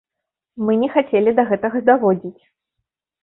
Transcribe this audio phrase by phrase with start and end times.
[0.69, 2.43] Мы не хацелі да гэтага даводзіць.